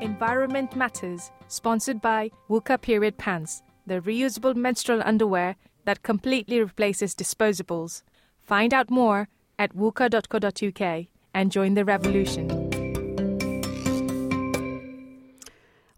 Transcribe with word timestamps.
Environment 0.00 0.76
Matters, 0.76 1.32
sponsored 1.48 2.00
by 2.00 2.30
Wuka 2.48 2.80
Period 2.80 3.18
Pants, 3.18 3.62
the 3.86 4.00
reusable 4.00 4.54
menstrual 4.54 5.02
underwear 5.04 5.56
that 5.86 6.04
completely 6.04 6.60
replaces 6.60 7.16
disposables. 7.16 8.02
Find 8.40 8.72
out 8.72 8.90
more 8.90 9.28
at 9.58 9.74
wuka.co.uk 9.74 11.06
and 11.34 11.50
join 11.50 11.74
the 11.74 11.84
revolution. 11.84 12.46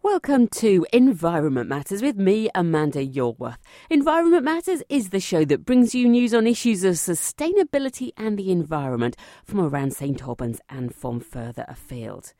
Welcome 0.02 0.48
to 0.48 0.86
Environment 0.92 1.68
Matters 1.68 2.00
with 2.00 2.16
me, 2.16 2.48
Amanda 2.54 3.06
Yorworth. 3.06 3.58
Environment 3.90 4.42
Matters 4.42 4.82
is 4.88 5.10
the 5.10 5.20
show 5.20 5.44
that 5.44 5.66
brings 5.66 5.94
you 5.94 6.08
news 6.08 6.32
on 6.32 6.46
issues 6.46 6.84
of 6.84 6.94
sustainability 6.94 8.12
and 8.16 8.38
the 8.38 8.50
environment 8.50 9.14
from 9.44 9.60
around 9.60 9.92
St 9.92 10.22
Albans 10.22 10.60
and 10.70 10.94
from 10.94 11.20
further 11.20 11.64
afield. 11.68 12.32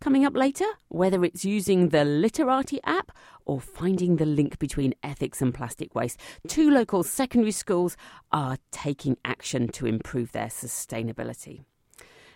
Coming 0.00 0.24
up 0.24 0.36
later, 0.36 0.66
whether 0.88 1.24
it's 1.24 1.44
using 1.44 1.88
the 1.88 1.98
Litterati 1.98 2.78
app 2.84 3.12
or 3.44 3.60
finding 3.60 4.16
the 4.16 4.26
link 4.26 4.58
between 4.58 4.94
ethics 5.02 5.40
and 5.40 5.54
plastic 5.54 5.94
waste, 5.94 6.20
two 6.46 6.70
local 6.70 7.02
secondary 7.02 7.52
schools 7.52 7.96
are 8.30 8.58
taking 8.70 9.16
action 9.24 9.68
to 9.68 9.86
improve 9.86 10.32
their 10.32 10.48
sustainability. 10.48 11.62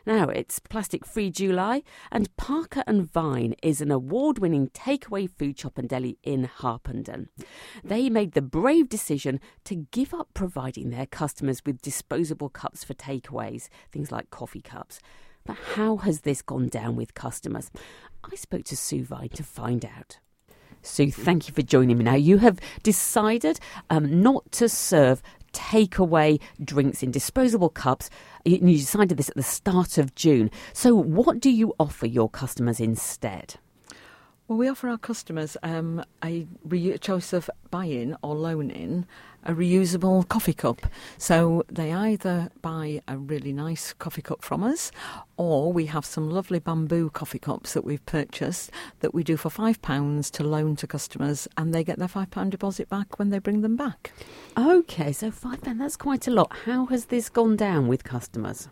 Now, 0.07 0.31
it's 0.31 0.59
Plastic 0.59 1.05
Free 1.05 1.31
July, 1.31 1.83
and 2.11 2.35
Parker 2.37 2.83
and 2.87 3.13
Vine 3.13 3.55
is 3.63 3.83
an 3.83 3.91
award 3.91 4.39
winning 4.39 4.69
takeaway 4.71 5.29
food 5.29 5.59
shop 5.59 5.77
and 5.77 5.89
deli 5.89 6.17
in 6.23 6.45
Harpenden. 6.45 7.29
They 7.85 8.09
made 8.09 8.33
the 8.33 8.41
brave 8.41 8.89
decision 8.89 9.41
to 9.65 9.87
give 9.91 10.15
up 10.15 10.29
providing 10.33 10.89
their 10.89 11.05
customers 11.05 11.63
with 11.67 11.83
disposable 11.83 12.49
cups 12.49 12.83
for 12.83 12.95
takeaways, 12.95 13.69
things 13.93 14.11
like 14.11 14.31
coffee 14.31 14.63
cups. 14.63 15.01
But 15.45 15.57
how 15.75 15.97
has 15.99 16.21
this 16.21 16.43
gone 16.43 16.69
down 16.69 16.97
with 16.97 17.15
customers? 17.15 17.71
I 18.25 18.37
spoke 18.37 18.65
to 18.65 18.77
Sue 18.77 19.05
Vine 19.05 19.31
to 19.31 19.43
find 19.43 19.85
out. 19.85 20.19
Sue, 20.83 21.11
thank 21.11 21.49
you 21.49 21.55
for 21.55 21.63
joining 21.63 21.99
me 21.99 22.05
now. 22.05 22.15
You 22.15 22.39
have 22.39 22.59
decided 22.83 23.61
um, 23.91 24.23
not 24.23 24.51
to 24.53 24.69
serve 24.69 25.23
takeaway 25.53 26.41
drinks 26.63 27.03
in 27.03 27.11
disposable 27.11 27.69
cups. 27.69 28.09
You, 28.45 28.59
you 28.59 28.79
decided 28.79 29.19
this 29.19 29.29
at 29.29 29.37
the 29.37 29.43
start 29.43 29.99
of 29.99 30.15
June. 30.15 30.51
So, 30.73 30.95
what 30.95 31.41
do 31.41 31.51
you 31.51 31.75
offer 31.79 32.07
your 32.07 32.31
customers 32.31 32.81
instead? 32.81 33.57
Well, 34.51 34.59
we 34.59 34.69
offer 34.69 34.89
our 34.89 34.99
customers 34.99 35.57
um, 35.63 36.05
a 36.25 36.45
re- 36.65 36.99
choice 36.99 37.33
of 37.33 37.49
buy 37.71 37.85
in 37.85 38.17
or 38.21 38.35
loan 38.35 38.69
in 38.69 39.07
a 39.45 39.55
reusable 39.55 40.27
coffee 40.27 40.55
cup. 40.55 40.89
So 41.19 41.63
they 41.69 41.93
either 41.93 42.51
buy 42.61 43.01
a 43.07 43.17
really 43.17 43.53
nice 43.53 43.93
coffee 43.93 44.23
cup 44.23 44.43
from 44.43 44.65
us, 44.65 44.91
or 45.37 45.73
we 45.73 45.87
have 45.87 46.05
some 46.05 46.29
lovely 46.29 46.59
bamboo 46.59 47.11
coffee 47.11 47.39
cups 47.39 47.75
that 47.75 47.85
we've 47.85 48.05
purchased 48.07 48.73
that 48.99 49.15
we 49.15 49.23
do 49.23 49.37
for 49.37 49.51
£5 49.51 50.31
to 50.33 50.43
loan 50.43 50.75
to 50.75 50.87
customers, 50.89 51.47
and 51.57 51.73
they 51.73 51.85
get 51.85 52.01
their 52.01 52.09
£5 52.09 52.51
deposit 52.51 52.89
back 52.89 53.21
when 53.21 53.31
they 53.31 53.39
bring 53.39 53.61
them 53.61 53.77
back. 53.77 54.13
Okay, 54.59 55.13
so 55.13 55.31
£5, 55.31 55.79
that's 55.79 55.97
quite 55.97 56.27
a 56.27 56.33
lot. 56.33 56.51
How 56.65 56.87
has 56.87 57.05
this 57.05 57.29
gone 57.29 57.55
down 57.55 57.87
with 57.87 58.03
customers? 58.03 58.69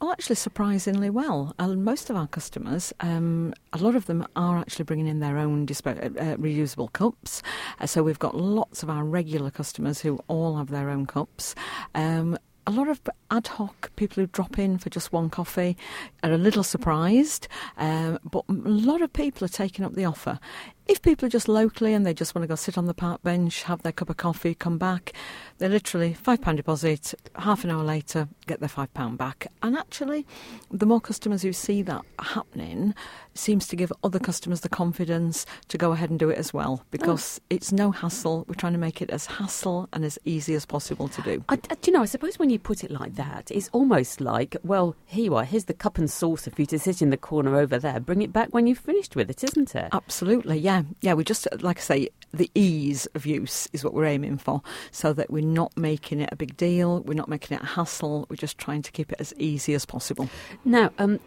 Well, 0.00 0.12
actually, 0.12 0.36
surprisingly 0.36 1.10
well. 1.10 1.54
And 1.58 1.84
most 1.84 2.08
of 2.08 2.16
our 2.16 2.26
customers, 2.26 2.90
um, 3.00 3.52
a 3.74 3.78
lot 3.78 3.94
of 3.94 4.06
them 4.06 4.26
are 4.34 4.58
actually 4.58 4.86
bringing 4.86 5.06
in 5.06 5.20
their 5.20 5.36
own 5.36 5.66
dispo- 5.66 6.16
uh, 6.16 6.18
uh, 6.18 6.36
reusable 6.36 6.90
cups. 6.90 7.42
Uh, 7.78 7.86
so 7.86 8.02
we've 8.02 8.18
got 8.18 8.34
lots 8.34 8.82
of 8.82 8.88
our 8.88 9.04
regular 9.04 9.50
customers 9.50 10.00
who 10.00 10.18
all 10.26 10.56
have 10.56 10.70
their 10.70 10.88
own 10.88 11.04
cups. 11.04 11.54
Um, 11.94 12.38
a 12.66 12.70
lot 12.70 12.88
of 12.88 13.00
ad 13.30 13.46
hoc 13.48 13.90
people 13.96 14.22
who 14.22 14.26
drop 14.28 14.58
in 14.58 14.78
for 14.78 14.88
just 14.90 15.12
one 15.12 15.28
coffee 15.28 15.76
are 16.22 16.32
a 16.32 16.38
little 16.38 16.62
surprised, 16.62 17.48
um, 17.76 18.18
but 18.30 18.44
a 18.48 18.52
lot 18.52 19.02
of 19.02 19.12
people 19.12 19.44
are 19.44 19.48
taking 19.48 19.84
up 19.84 19.94
the 19.94 20.04
offer. 20.04 20.38
If 20.86 21.02
people 21.02 21.26
are 21.26 21.30
just 21.30 21.48
locally 21.48 21.94
and 21.94 22.04
they 22.04 22.14
just 22.14 22.34
want 22.34 22.42
to 22.42 22.48
go 22.48 22.56
sit 22.56 22.76
on 22.76 22.86
the 22.86 22.94
park 22.94 23.22
bench, 23.22 23.62
have 23.64 23.82
their 23.82 23.92
cup 23.92 24.10
of 24.10 24.16
coffee, 24.16 24.54
come 24.54 24.76
back, 24.76 25.12
they're 25.58 25.68
literally 25.68 26.14
£5 26.20 26.56
deposit, 26.56 27.14
half 27.36 27.62
an 27.64 27.70
hour 27.70 27.84
later, 27.84 28.28
get 28.46 28.60
their 28.60 28.68
£5 28.68 29.16
back. 29.16 29.46
And 29.62 29.76
actually, 29.76 30.26
the 30.70 30.86
more 30.86 31.00
customers 31.00 31.42
who 31.42 31.52
see 31.52 31.82
that 31.82 32.02
happening 32.18 32.94
seems 33.34 33.68
to 33.68 33.76
give 33.76 33.92
other 34.02 34.18
customers 34.18 34.62
the 34.62 34.68
confidence 34.68 35.46
to 35.68 35.78
go 35.78 35.92
ahead 35.92 36.10
and 36.10 36.18
do 36.18 36.28
it 36.28 36.38
as 36.38 36.52
well 36.52 36.80
oh. 36.82 36.86
because 36.90 37.38
oh. 37.40 37.46
it's 37.50 37.70
no 37.70 37.92
hassle. 37.92 38.44
We're 38.48 38.54
trying 38.54 38.72
to 38.72 38.78
make 38.78 39.00
it 39.00 39.10
as 39.10 39.26
hassle 39.26 39.88
and 39.92 40.04
as 40.04 40.18
easy 40.24 40.54
as 40.54 40.66
possible 40.66 41.08
to 41.08 41.22
do. 41.22 41.44
I, 41.48 41.56
do 41.56 41.76
you 41.86 41.92
know, 41.92 42.02
I 42.02 42.06
suppose 42.06 42.38
when 42.38 42.50
you 42.50 42.58
put 42.58 42.82
it 42.82 42.90
like 42.90 43.14
that, 43.14 43.50
it's 43.50 43.70
almost 43.72 44.20
like, 44.20 44.56
well, 44.64 44.96
here 45.06 45.24
you 45.24 45.34
are, 45.36 45.44
here's 45.44 45.66
the 45.66 45.74
cup 45.74 45.98
and 45.98 46.10
saucer 46.10 46.50
for 46.50 46.62
you 46.62 46.66
to 46.66 46.78
sit 46.78 47.00
in 47.00 47.10
the 47.10 47.16
corner 47.16 47.56
over 47.56 47.78
there. 47.78 48.00
Bring 48.00 48.22
it 48.22 48.32
back 48.32 48.48
when 48.50 48.66
you've 48.66 48.78
finished 48.78 49.14
with 49.14 49.30
it, 49.30 49.44
isn't 49.44 49.74
it? 49.76 49.90
Absolutely, 49.92 50.58
yeah 50.58 50.69
yeah, 50.70 50.82
yeah. 51.00 51.14
We 51.14 51.24
just, 51.24 51.48
like 51.60 51.78
I 51.78 51.80
say, 51.80 52.08
the 52.32 52.50
ease 52.54 53.06
of 53.14 53.26
use 53.26 53.68
is 53.72 53.82
what 53.82 53.92
we're 53.92 54.04
aiming 54.04 54.38
for, 54.38 54.62
so 54.92 55.12
that 55.12 55.30
we're 55.30 55.44
not 55.44 55.76
making 55.76 56.20
it 56.20 56.28
a 56.30 56.36
big 56.36 56.56
deal, 56.56 57.00
we're 57.00 57.14
not 57.14 57.28
making 57.28 57.56
it 57.56 57.62
a 57.62 57.66
hassle, 57.66 58.26
we're 58.28 58.36
just 58.36 58.56
trying 58.58 58.82
to 58.82 58.92
keep 58.92 59.10
it 59.12 59.20
as 59.20 59.34
easy 59.36 59.74
as 59.74 59.84
possible. 59.84 60.28
Now, 60.64 60.90
um, 60.98 61.18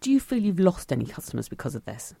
do 0.00 0.10
you 0.10 0.20
feel 0.20 0.38
you've 0.38 0.60
lost 0.60 0.92
any 0.92 1.06
customers 1.06 1.48
because 1.48 1.74
of 1.74 1.84
this? 1.86 2.14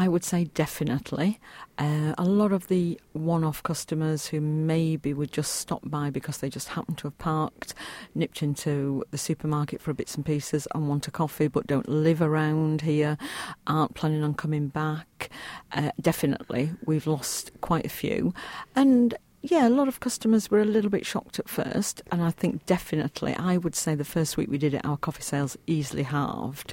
I 0.00 0.08
would 0.08 0.24
say 0.24 0.44
definitely. 0.44 1.38
Uh, 1.76 2.14
a 2.16 2.24
lot 2.24 2.52
of 2.52 2.68
the 2.68 2.98
one 3.12 3.44
off 3.44 3.62
customers 3.62 4.28
who 4.28 4.40
maybe 4.40 5.12
would 5.12 5.30
just 5.30 5.56
stop 5.56 5.82
by 5.84 6.08
because 6.08 6.38
they 6.38 6.48
just 6.48 6.68
happen 6.68 6.94
to 6.94 7.08
have 7.08 7.18
parked, 7.18 7.74
nipped 8.14 8.42
into 8.42 9.04
the 9.10 9.18
supermarket 9.18 9.82
for 9.82 9.92
bits 9.92 10.14
and 10.14 10.24
pieces 10.24 10.66
and 10.74 10.88
want 10.88 11.06
a 11.06 11.10
coffee 11.10 11.48
but 11.48 11.66
don't 11.66 11.86
live 11.86 12.22
around 12.22 12.80
here, 12.80 13.18
aren't 13.66 13.94
planning 13.94 14.24
on 14.24 14.32
coming 14.32 14.68
back. 14.68 15.28
Uh, 15.70 15.90
definitely, 16.00 16.70
we've 16.86 17.06
lost 17.06 17.50
quite 17.60 17.84
a 17.84 17.90
few. 17.90 18.32
And 18.74 19.14
yeah, 19.42 19.68
a 19.68 19.76
lot 19.80 19.86
of 19.86 20.00
customers 20.00 20.50
were 20.50 20.62
a 20.62 20.64
little 20.64 20.90
bit 20.90 21.04
shocked 21.04 21.38
at 21.38 21.46
first, 21.46 22.00
and 22.10 22.22
I 22.22 22.30
think 22.30 22.64
definitely, 22.64 23.34
I 23.36 23.58
would 23.58 23.74
say 23.74 23.94
the 23.94 24.04
first 24.06 24.38
week 24.38 24.50
we 24.50 24.56
did 24.56 24.72
it, 24.72 24.82
our 24.82 24.96
coffee 24.96 25.22
sales 25.22 25.58
easily 25.66 26.04
halved 26.04 26.72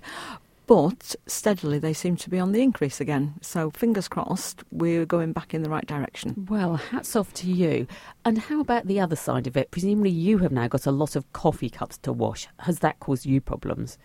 but 0.68 1.16
steadily 1.26 1.80
they 1.80 1.94
seem 1.94 2.18
to 2.18 2.30
be 2.30 2.38
on 2.38 2.52
the 2.52 2.62
increase 2.62 3.02
again. 3.02 3.36
So 3.42 3.72
fingers 3.72 4.08
crossed, 4.08 4.64
we're 4.70 5.06
going 5.06 5.32
back 5.32 5.54
in 5.54 5.64
the 5.64 5.70
right 5.70 5.86
direction. 5.88 6.46
Well, 6.50 6.76
hats 6.76 7.16
off 7.16 7.34
to 7.36 7.48
you. 7.50 7.88
And 8.26 8.38
how 8.38 8.60
about 8.60 8.86
the 8.86 9.00
other 9.00 9.16
side 9.16 9.48
of 9.48 9.58
it? 9.58 9.72
Presumably, 9.72 10.12
you 10.12 10.40
have 10.40 10.52
now 10.52 10.68
got 10.68 10.86
a 10.86 10.92
lot 10.92 11.16
of 11.16 11.32
coffee 11.34 11.70
cups 11.70 11.98
to 12.00 12.12
wash. 12.12 12.48
Has 12.60 12.80
that 12.80 13.00
caused 13.00 13.26
you 13.26 13.40
problems? 13.42 13.98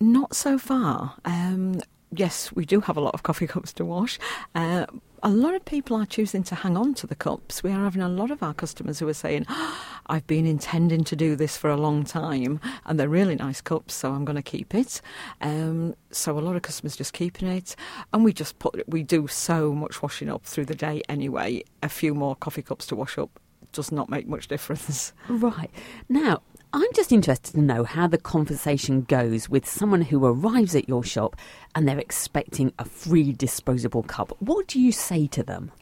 Not 0.00 0.34
so 0.34 0.58
far. 0.58 1.14
Um, 1.26 1.80
yes, 2.10 2.50
we 2.52 2.64
do 2.64 2.80
have 2.80 2.96
a 2.96 3.00
lot 3.00 3.14
of 3.14 3.22
coffee 3.22 3.46
cups 3.54 3.72
to 3.74 3.84
wash. 3.84 4.18
Uh, 4.54 4.86
a 5.22 5.30
lot 5.30 5.54
of 5.54 5.64
people 5.64 5.96
are 5.96 6.06
choosing 6.06 6.42
to 6.44 6.54
hang 6.54 6.76
on 6.76 6.94
to 6.94 7.06
the 7.06 7.14
cups. 7.14 7.62
We 7.62 7.70
are 7.70 7.84
having 7.84 8.02
a 8.02 8.08
lot 8.08 8.30
of 8.30 8.42
our 8.42 8.54
customers 8.54 8.98
who 8.98 9.08
are 9.08 9.14
saying, 9.14 9.46
oh, 9.48 9.97
I've 10.08 10.26
been 10.26 10.46
intending 10.46 11.04
to 11.04 11.16
do 11.16 11.36
this 11.36 11.56
for 11.56 11.70
a 11.70 11.76
long 11.76 12.04
time, 12.04 12.60
and 12.86 12.98
they're 12.98 13.08
really 13.08 13.34
nice 13.34 13.60
cups, 13.60 13.94
so 13.94 14.12
I'm 14.12 14.24
going 14.24 14.36
to 14.36 14.42
keep 14.42 14.74
it. 14.74 15.00
Um, 15.40 15.94
so 16.10 16.38
a 16.38 16.40
lot 16.40 16.56
of 16.56 16.62
customers 16.62 16.96
just 16.96 17.12
keeping 17.12 17.48
it, 17.48 17.76
and 18.12 18.24
we 18.24 18.32
just 18.32 18.58
put 18.58 18.82
we 18.88 19.02
do 19.02 19.26
so 19.28 19.72
much 19.72 20.02
washing 20.02 20.28
up 20.28 20.44
through 20.44 20.66
the 20.66 20.74
day 20.74 21.02
anyway. 21.08 21.62
A 21.82 21.88
few 21.88 22.14
more 22.14 22.36
coffee 22.36 22.62
cups 22.62 22.86
to 22.86 22.96
wash 22.96 23.18
up 23.18 23.38
does 23.72 23.92
not 23.92 24.08
make 24.08 24.26
much 24.26 24.48
difference. 24.48 25.12
Right 25.28 25.70
now, 26.08 26.42
I'm 26.70 26.92
just 26.94 27.12
interested 27.12 27.54
to 27.54 27.62
know 27.62 27.84
how 27.84 28.08
the 28.08 28.18
conversation 28.18 29.02
goes 29.02 29.48
with 29.48 29.66
someone 29.66 30.02
who 30.02 30.22
arrives 30.26 30.74
at 30.74 30.86
your 30.86 31.02
shop 31.02 31.34
and 31.74 31.88
they're 31.88 31.98
expecting 31.98 32.74
a 32.78 32.84
free 32.84 33.32
disposable 33.32 34.02
cup. 34.02 34.36
What 34.40 34.66
do 34.66 34.78
you 34.78 34.92
say 34.92 35.26
to 35.28 35.42
them? 35.42 35.72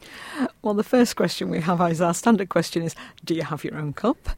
Well, 0.61 0.73
the 0.73 0.85
first 0.85 1.17
question 1.17 1.49
we 1.49 1.59
have 1.59 1.81
is 1.91 1.99
our 1.99 2.13
standard 2.13 2.47
question 2.47 2.83
is 2.83 2.95
Do 3.25 3.35
you 3.35 3.43
have 3.43 3.65
your 3.65 3.75
own 3.75 3.91
cup? 3.91 4.29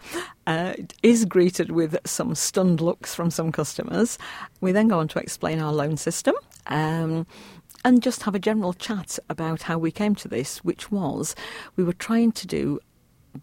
Uh, 0.48 0.74
is 1.04 1.26
greeted 1.26 1.70
with 1.70 1.96
some 2.06 2.34
stunned 2.34 2.82
looks 2.82 3.14
from 3.14 3.30
some 3.30 3.52
customers. 3.52 4.18
We 4.60 4.72
then 4.72 4.88
go 4.88 4.98
on 4.98 5.08
to 5.10 5.20
explain 5.20 5.60
our 5.60 5.72
loan 5.72 5.98
system. 5.98 6.34
Um, 6.66 7.28
and 7.86 8.02
just 8.04 8.24
have 8.24 8.36
a 8.36 8.40
general 8.40 8.74
chat 8.74 9.20
about 9.30 9.64
how 9.64 9.78
we 9.78 9.92
came 9.92 10.16
to 10.16 10.28
this, 10.28 10.58
which 10.66 10.92
was 10.92 11.36
we 11.76 11.84
were 11.84 11.94
trying 11.94 12.32
to 12.34 12.48
do 12.48 12.80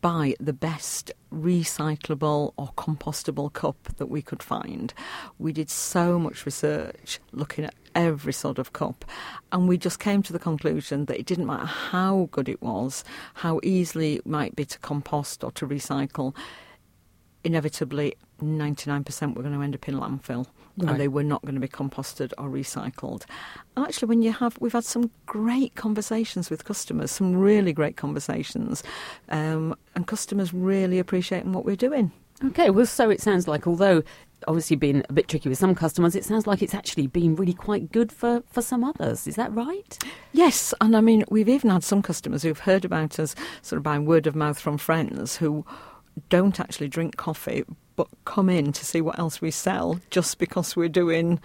buy 0.01 0.35
the 0.41 0.53
best 0.53 1.13
recyclable 1.33 2.53
or 2.57 2.69
compostable 2.77 3.53
cup 3.53 3.89
that 3.97 4.07
we 4.07 4.23
could 4.23 4.43
find. 4.43 4.93
We 5.39 5.53
did 5.53 5.71
so 5.71 6.19
much 6.19 6.45
research 6.45 7.21
looking 7.33 7.65
at 7.65 7.75
every 7.95 8.33
sort 8.33 8.59
of 8.59 8.73
cup, 8.73 9.05
and 9.53 9.69
we 9.69 9.79
just 9.79 9.99
came 9.99 10.23
to 10.23 10.33
the 10.33 10.39
conclusion 10.39 11.07
that 11.07 11.19
it 11.19 11.27
didn't 11.27 11.47
matter 11.47 11.67
how 11.67 12.29
good 12.31 12.49
it 12.49 12.61
was, 12.61 13.05
how 13.35 13.61
easily 13.63 14.17
it 14.17 14.27
might 14.27 14.55
be 14.55 14.65
to 14.67 14.79
compost 14.81 15.43
or 15.43 15.51
to 15.53 15.67
recycle, 15.67 16.35
inevitably 17.45 18.15
99% 18.43 19.35
were 19.35 19.43
going 19.43 19.55
to 19.55 19.63
end 19.63 19.75
up 19.75 19.89
in 19.89 19.95
landfill 19.95 20.47
right. 20.79 20.91
and 20.91 21.01
they 21.01 21.09
were 21.09 21.23
not 21.23 21.43
going 21.43 21.55
to 21.55 21.61
be 21.61 21.69
composted 21.69 22.33
or 22.39 22.49
recycled. 22.49 23.25
And 23.77 23.85
actually, 23.87 24.09
when 24.09 24.23
you 24.23 24.33
have, 24.33 24.57
we've 24.61 24.73
had 24.73 24.85
some 24.85 25.11
great 25.27 25.75
conversations 25.75 26.51
with 26.51 26.65
customers, 26.65 27.11
some 27.11 27.37
really 27.37 27.73
great 27.73 27.97
conversations, 27.97 28.83
um, 29.29 29.75
and 29.95 30.07
customers 30.07 30.53
really 30.53 30.99
appreciating 30.99 31.53
what 31.53 31.65
we're 31.65 31.77
doing. 31.77 32.13
Okay, 32.45 32.69
well, 32.71 32.85
so 32.85 33.09
it 33.09 33.23
sounds 33.23 33.49
like 33.49 33.67
although 33.67 34.03
obviously 34.47 34.77
been 34.77 35.05
a 35.09 35.13
bit 35.13 35.29
tricky 35.29 35.49
with 35.49 35.59
some 35.59 35.75
customers. 35.75 36.15
It 36.15 36.25
sounds 36.25 36.47
like 36.47 36.63
it's 36.63 36.75
actually 36.75 37.07
been 37.07 37.37
really 37.37 37.55
quite 37.55 37.91
good 37.91 38.13
for, 38.13 38.43
for 38.51 38.63
some 38.63 38.85
others. 38.85 39.27
Is 39.27 39.37
that 39.37 39.53
right? 39.55 39.99
Yes, 40.33 40.75
and 40.81 40.97
I 40.97 41.01
mean, 41.01 41.25
we've 41.31 41.49
even 41.49 41.71
had 41.71 41.83
some 41.83 42.03
customers 42.03 42.43
who've 42.43 42.59
heard 42.59 42.85
about 42.85 43.19
us 43.19 43.35
sort 43.63 43.79
of 43.79 43.83
by 43.83 43.99
word 43.99 44.27
of 44.27 44.37
mouth 44.37 44.59
from 44.59 44.79
friends 44.79 45.37
who 45.37 45.65
don't 46.29 46.61
actually 46.61 46.89
drink 46.89 47.17
coffee 47.17 47.65
but 47.97 48.09
come 48.25 48.49
in 48.49 48.73
to 48.73 48.85
see 48.85 49.01
what 49.01 49.19
else 49.19 49.41
we 49.41 49.51
sell 49.51 49.99
just 50.11 50.39
because 50.39 50.77
we're 50.77 50.89
doing. 50.89 51.41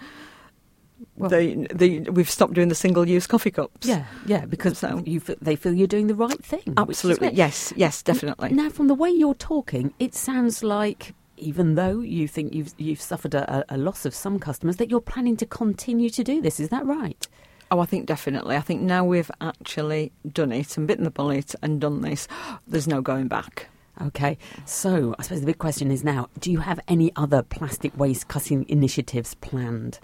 Well, 1.16 1.30
the, 1.30 1.66
the, 1.74 2.00
we've 2.10 2.30
stopped 2.30 2.54
doing 2.54 2.68
the 2.68 2.76
single-use 2.76 3.26
coffee 3.26 3.50
cups. 3.50 3.86
Yeah, 3.86 4.04
yeah, 4.24 4.44
because 4.46 4.78
so, 4.78 5.02
you, 5.04 5.20
they 5.40 5.56
feel 5.56 5.72
you're 5.72 5.88
doing 5.88 6.06
the 6.06 6.14
right 6.14 6.42
thing. 6.44 6.74
Absolutely, 6.76 7.32
yes, 7.32 7.72
yes, 7.76 8.02
definitely. 8.02 8.50
Now, 8.50 8.70
from 8.70 8.86
the 8.86 8.94
way 8.94 9.10
you're 9.10 9.34
talking, 9.34 9.92
it 9.98 10.14
sounds 10.14 10.62
like 10.62 11.14
even 11.36 11.74
though 11.74 11.98
you 12.00 12.28
think 12.28 12.54
you've 12.54 12.72
you've 12.78 13.00
suffered 13.00 13.34
a, 13.34 13.64
a 13.68 13.76
loss 13.76 14.06
of 14.06 14.14
some 14.14 14.38
customers, 14.38 14.76
that 14.76 14.90
you're 14.90 15.00
planning 15.00 15.36
to 15.38 15.46
continue 15.46 16.08
to 16.10 16.22
do 16.22 16.40
this. 16.40 16.60
Is 16.60 16.68
that 16.68 16.86
right? 16.86 17.26
Oh, 17.72 17.80
I 17.80 17.86
think 17.86 18.06
definitely. 18.06 18.54
I 18.54 18.60
think 18.60 18.82
now 18.82 19.02
we've 19.02 19.30
actually 19.40 20.12
done 20.30 20.52
it 20.52 20.76
and 20.76 20.86
bitten 20.86 21.04
the 21.04 21.10
bullet 21.10 21.54
and 21.62 21.80
done 21.80 22.02
this, 22.02 22.28
there's 22.66 22.86
no 22.86 23.00
going 23.00 23.28
back. 23.28 23.68
Okay, 24.00 24.38
so 24.64 25.14
I 25.18 25.22
suppose 25.22 25.40
the 25.40 25.46
big 25.46 25.58
question 25.58 25.90
is 25.90 26.02
now 26.02 26.28
do 26.38 26.50
you 26.50 26.60
have 26.60 26.80
any 26.88 27.12
other 27.14 27.42
plastic 27.42 27.96
waste 27.96 28.28
cutting 28.28 28.64
initiatives 28.68 29.34
planned? 29.34 29.98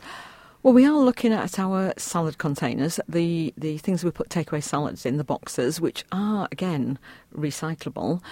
Well, 0.62 0.74
we 0.74 0.84
are 0.84 0.98
looking 0.98 1.32
at 1.32 1.58
our 1.60 1.94
salad 1.96 2.38
containers, 2.38 2.98
the, 3.08 3.54
the 3.56 3.78
things 3.78 4.02
we 4.02 4.10
put 4.10 4.28
takeaway 4.28 4.62
salads 4.62 5.06
in, 5.06 5.16
the 5.16 5.24
boxes, 5.24 5.80
which 5.80 6.04
are, 6.10 6.48
again, 6.50 6.98
recyclable, 7.34 8.22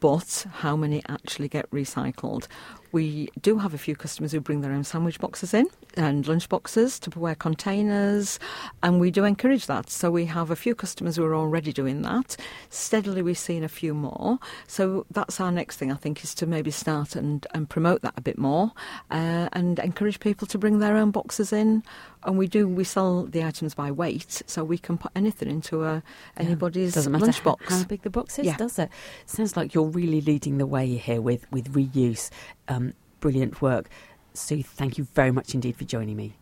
but 0.00 0.46
how 0.52 0.76
many 0.76 1.02
actually 1.08 1.48
get 1.48 1.70
recycled? 1.70 2.46
We 2.92 3.30
do 3.40 3.58
have 3.58 3.72
a 3.72 3.78
few 3.78 3.96
customers 3.96 4.32
who 4.32 4.40
bring 4.40 4.60
their 4.60 4.72
own 4.72 4.84
sandwich 4.84 5.18
boxes 5.18 5.54
in 5.54 5.66
and 5.96 6.26
lunch 6.26 6.48
boxes, 6.48 7.00
Tupperware 7.00 7.38
containers, 7.38 8.38
and 8.82 9.00
we 9.00 9.10
do 9.10 9.24
encourage 9.24 9.66
that. 9.66 9.88
So 9.88 10.10
we 10.10 10.26
have 10.26 10.50
a 10.50 10.56
few 10.56 10.74
customers 10.74 11.16
who 11.16 11.24
are 11.24 11.34
already 11.34 11.72
doing 11.72 12.02
that. 12.02 12.36
Steadily, 12.68 13.22
we've 13.22 13.38
seen 13.38 13.64
a 13.64 13.68
few 13.68 13.94
more. 13.94 14.38
So 14.66 15.06
that's 15.10 15.40
our 15.40 15.50
next 15.50 15.76
thing, 15.76 15.90
I 15.90 15.96
think, 15.96 16.22
is 16.22 16.34
to 16.36 16.46
maybe 16.46 16.70
start 16.70 17.16
and, 17.16 17.46
and 17.54 17.68
promote 17.68 18.02
that 18.02 18.14
a 18.16 18.22
bit 18.22 18.38
more 18.38 18.72
uh, 19.10 19.48
and 19.52 19.78
encourage 19.78 20.20
people 20.20 20.46
to 20.48 20.58
bring 20.58 20.78
their 20.78 20.96
own 20.96 21.10
boxes 21.12 21.52
in. 21.52 21.82
And 22.24 22.38
we 22.38 22.46
do, 22.46 22.68
we 22.68 22.84
sell 22.84 23.24
the 23.24 23.42
items 23.44 23.74
by 23.74 23.90
weight, 23.90 24.42
so 24.46 24.62
we 24.62 24.78
can 24.78 24.96
put 24.96 25.10
anything 25.16 25.50
into 25.50 25.84
a, 25.84 26.02
anybody's 26.36 26.94
Doesn't 26.94 27.10
matter 27.12 27.26
lunchbox. 27.26 27.68
How 27.68 27.84
big 27.84 28.02
the 28.02 28.10
box 28.10 28.38
is, 28.38 28.46
Yeah. 28.46 28.56
does 28.56 28.78
it? 28.78 28.90
Sounds 29.26 29.56
like 29.56 29.74
you're 29.74 29.88
really 29.88 30.20
leading 30.20 30.58
the 30.58 30.66
way 30.66 30.96
here 30.96 31.20
with, 31.20 31.50
with 31.50 31.72
reuse. 31.72 32.30
Um, 32.68 32.94
brilliant 33.20 33.60
work. 33.60 33.88
Sue, 34.34 34.62
thank 34.62 34.98
you 34.98 35.04
very 35.14 35.30
much 35.30 35.54
indeed 35.54 35.76
for 35.76 35.84
joining 35.84 36.16
me. 36.16 36.34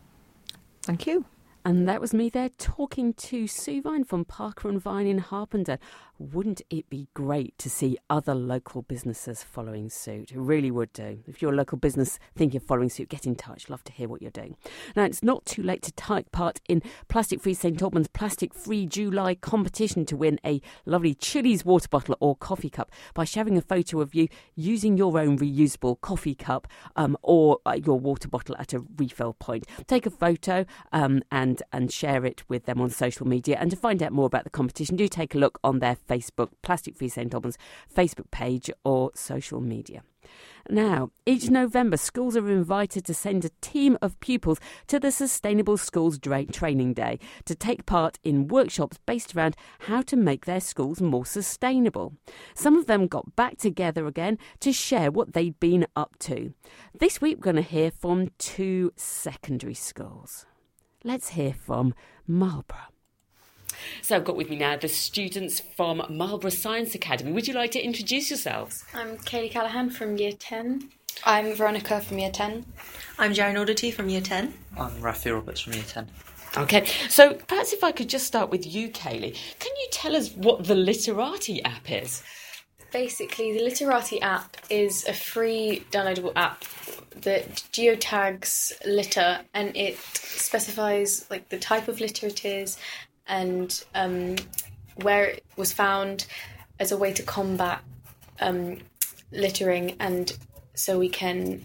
Thank 0.83 1.07
you. 1.07 1.25
And 1.63 1.87
that 1.87 2.01
was 2.01 2.15
me 2.15 2.31
there 2.31 2.49
talking 2.49 3.13
to 3.15 3.47
Sue 3.47 3.83
Vine 3.83 4.05
from 4.05 4.25
Parker 4.25 4.69
and 4.69 4.81
Vine 4.81 5.07
in 5.07 5.19
Harpenden. 5.19 5.79
Wouldn't 6.19 6.63
it 6.71 6.89
be 6.89 7.09
great 7.15 7.57
to 7.59 7.69
see 7.69 7.99
other 8.09 8.35
local 8.35 8.83
businesses 8.83 9.43
following 9.43 9.89
suit? 9.91 10.33
It 10.33 10.39
really 10.39 10.71
would 10.71 10.93
do. 10.93 11.21
If 11.27 11.41
you're 11.41 11.53
a 11.53 11.57
local 11.57 11.79
business 11.79 12.19
thinking 12.35 12.59
of 12.59 12.67
following 12.67 12.89
suit, 12.89 13.09
get 13.09 13.27
in 13.27 13.35
touch. 13.35 13.69
Love 13.69 13.85
to 13.85 13.93
hear 13.93 14.09
what 14.09 14.23
you're 14.23 14.31
doing. 14.31 14.57
Now, 14.97 15.05
it's 15.05 15.23
not 15.23 15.45
too 15.45 15.63
late 15.63 15.83
to 15.83 15.93
take 15.93 16.31
part 16.31 16.61
in 16.69 16.83
Plastic 17.09 17.41
Free 17.43 17.55
St 17.55 17.81
Albans 17.81 18.09
Plastic 18.09 18.55
Free 18.55 18.87
July 18.87 19.35
competition 19.35 20.05
to 20.07 20.17
win 20.17 20.39
a 20.45 20.61
lovely 20.87 21.15
Chilly's 21.15 21.65
water 21.65 21.89
bottle 21.89 22.17
or 22.21 22.37
coffee 22.37 22.71
cup 22.71 22.91
by 23.15 23.25
sharing 23.25 23.57
a 23.57 23.63
photo 23.63 24.01
of 24.01 24.15
you 24.15 24.29
using 24.55 24.97
your 24.97 25.19
own 25.19 25.39
reusable 25.39 26.01
coffee 26.01 26.35
cup 26.35 26.69
um, 26.97 27.17
or 27.23 27.59
uh, 27.65 27.79
your 27.83 27.99
water 27.99 28.29
bottle 28.29 28.57
at 28.59 28.73
a 28.73 28.83
refill 28.97 29.35
point. 29.35 29.67
Take 29.87 30.07
a 30.07 30.11
photo 30.11 30.65
um, 30.93 31.23
and 31.31 31.50
and 31.73 31.93
share 31.93 32.25
it 32.25 32.43
with 32.49 32.67
them 32.67 32.81
on 32.81 32.91
social 32.91 33.27
media. 33.27 33.57
And 33.61 33.71
to 33.71 33.77
find 33.77 34.03
out 34.03 34.13
more 34.13 34.27
about 34.27 34.45
the 34.45 34.51
competition, 34.51 34.97
do 34.97 35.09
take 35.09 35.35
a 35.35 35.39
look 35.39 35.59
on 35.65 35.79
their 35.79 35.97
Facebook, 36.09 36.51
Plastic 36.63 36.97
Free 36.97 37.09
St 37.09 37.33
Albans 37.35 37.59
Facebook 37.95 38.31
page 38.31 38.71
or 38.85 39.11
social 39.15 39.61
media. 39.61 40.03
Now, 40.69 41.11
each 41.27 41.51
November, 41.51 41.97
schools 41.97 42.37
are 42.37 42.49
invited 42.49 43.05
to 43.07 43.15
send 43.15 43.45
a 43.45 43.51
team 43.61 43.99
of 44.03 44.21
pupils 44.21 44.61
to 44.89 45.01
the 45.01 45.11
Sustainable 45.11 45.77
Schools 45.77 46.19
Training 46.19 46.93
Day 46.93 47.19
to 47.47 47.55
take 47.55 47.87
part 47.87 48.19
in 48.23 48.47
workshops 48.47 48.99
based 49.07 49.35
around 49.35 49.57
how 49.81 50.03
to 50.03 50.17
make 50.17 50.45
their 50.45 50.61
schools 50.61 51.01
more 51.01 51.27
sustainable. 51.27 52.15
Some 52.55 52.77
of 52.77 52.87
them 52.87 53.07
got 53.07 53.35
back 53.35 53.57
together 53.57 54.07
again 54.07 54.39
to 54.61 54.73
share 54.73 55.11
what 55.11 55.33
they'd 55.33 55.59
been 55.59 55.87
up 55.97 56.17
to. 56.21 56.53
This 56.97 57.21
week, 57.21 57.39
we're 57.39 57.53
going 57.53 57.57
to 57.57 57.63
hear 57.63 57.91
from 57.91 58.29
two 58.39 58.93
secondary 58.97 59.75
schools. 59.75 60.47
Let's 61.03 61.31
hear 61.31 61.55
from 61.55 61.95
Marlborough. 62.27 62.77
So 64.03 64.17
I've 64.17 64.25
got 64.25 64.37
with 64.37 64.51
me 64.51 64.57
now 64.57 64.77
the 64.77 64.89
students 64.89 65.59
from 65.59 66.03
Marlborough 66.11 66.51
Science 66.51 66.95
Academy. 66.95 67.33
Would 67.33 67.49
you 67.49 67.55
like 67.55 67.71
to 67.71 67.81
introduce 67.81 68.29
yourselves? 68.29 68.85
I'm 68.93 69.17
Kaylee 69.17 69.51
Callahan 69.51 69.89
from 69.89 70.19
Year 70.19 70.33
10. 70.33 70.91
I'm 71.25 71.55
Veronica 71.55 72.03
from 72.03 72.19
Year 72.19 72.31
10. 72.31 72.67
I'm 73.19 73.33
Jaren 73.33 73.59
Audity 73.59 73.91
from 73.91 74.11
Year 74.11 74.21
10. 74.21 74.53
I'm 74.77 74.91
Rafi 75.01 75.33
Roberts 75.33 75.61
from 75.61 75.73
Year 75.73 75.85
10. 75.89 76.07
Okay, 76.59 76.87
so 77.09 77.33
perhaps 77.33 77.73
if 77.73 77.83
I 77.83 77.93
could 77.93 78.11
just 78.11 78.27
start 78.27 78.51
with 78.51 78.67
you, 78.67 78.91
Kaylee. 78.91 79.39
Can 79.59 79.73
you 79.79 79.89
tell 79.93 80.15
us 80.15 80.33
what 80.33 80.65
the 80.65 80.75
Litterati 80.75 81.63
app 81.65 81.91
is? 81.91 82.23
Basically, 82.93 83.53
the 83.53 83.61
Litterati 83.61 84.21
app 84.21 84.57
is 84.69 85.07
a 85.07 85.13
free 85.13 85.85
downloadable 85.93 86.33
app 86.35 86.65
that 87.23 87.63
geotags 87.73 88.73
litter 88.85 89.41
and 89.55 89.77
it 89.77 89.97
specifies 89.99 91.27
like 91.31 91.49
the 91.51 91.59
type 91.59 91.89
of 91.89 92.01
litter 92.01 92.27
it 92.27 92.45
is 92.45 92.79
and 93.27 93.85
um, 93.95 94.37
where 94.97 95.25
it 95.25 95.45
was 95.57 95.73
found 95.73 96.27
as 96.79 96.93
a 96.93 96.97
way 96.97 97.13
to 97.13 97.23
combat 97.23 97.83
um, 98.41 98.79
littering 99.33 99.97
and 100.01 100.37
so 100.75 100.99
we 100.99 101.09
can 101.09 101.65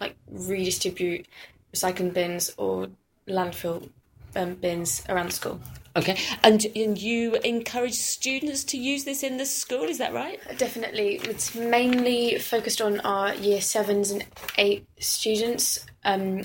like 0.00 0.16
redistribute 0.30 1.26
recycling 1.74 2.12
bins 2.12 2.52
or 2.56 2.88
landfill 3.28 3.88
um, 4.34 4.54
bins 4.54 5.02
around 5.08 5.28
the 5.28 5.32
school. 5.32 5.60
Okay, 5.96 6.18
and, 6.42 6.64
and 6.76 6.98
you 7.00 7.36
encourage 7.36 7.94
students 7.94 8.64
to 8.64 8.76
use 8.76 9.04
this 9.04 9.22
in 9.22 9.38
the 9.38 9.46
school, 9.46 9.84
is 9.84 9.96
that 9.96 10.12
right? 10.12 10.38
Definitely. 10.58 11.16
It's 11.24 11.54
mainly 11.54 12.38
focused 12.38 12.82
on 12.82 13.00
our 13.00 13.34
year 13.34 13.62
sevens 13.62 14.10
and 14.10 14.26
eight 14.58 14.86
students, 15.00 15.86
um, 16.04 16.42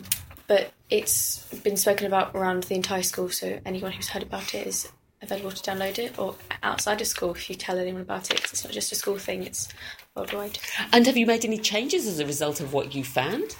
but 0.47 0.71
it's 0.89 1.45
been 1.63 1.75
spoken 1.75 2.07
about 2.07 2.33
around 2.33 2.63
the 2.63 2.75
entire 2.75 3.03
school, 3.03 3.29
so 3.29 3.59
anyone 3.65 3.91
who's 3.91 4.07
heard 4.07 4.23
about 4.23 4.55
it 4.55 4.67
is 4.67 4.87
available 5.21 5.51
to 5.51 5.61
download 5.69 5.99
it, 5.99 6.17
or 6.17 6.35
outside 6.63 7.01
of 7.01 7.07
school 7.07 7.31
if 7.33 7.49
you 7.49 7.55
tell 7.55 7.77
anyone 7.77 8.01
about 8.01 8.31
it, 8.31 8.37
because 8.37 8.53
it's 8.53 8.63
not 8.63 8.73
just 8.73 8.91
a 8.93 8.95
school 8.95 9.17
thing, 9.17 9.43
it's 9.43 9.67
worldwide. 10.15 10.59
And 10.93 11.05
have 11.05 11.17
you 11.17 11.25
made 11.25 11.43
any 11.43 11.57
changes 11.57 12.07
as 12.07 12.19
a 12.19 12.25
result 12.25 12.61
of 12.61 12.73
what 12.73 12.95
you 12.95 13.03
found? 13.03 13.55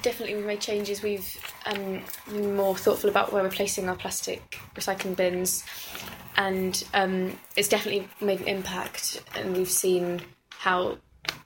Definitely, 0.00 0.36
we've 0.36 0.46
made 0.46 0.60
changes. 0.60 1.02
We've 1.02 1.38
um, 1.66 2.02
been 2.26 2.56
more 2.56 2.76
thoughtful 2.76 3.10
about 3.10 3.32
where 3.32 3.42
we're 3.42 3.50
placing 3.50 3.88
our 3.88 3.94
plastic 3.94 4.58
recycling 4.74 5.14
bins, 5.14 5.64
and 6.36 6.82
um, 6.94 7.38
it's 7.56 7.68
definitely 7.68 8.08
made 8.20 8.40
an 8.40 8.48
impact. 8.48 9.22
And 9.36 9.56
we've 9.56 9.70
seen 9.70 10.22
how 10.50 10.98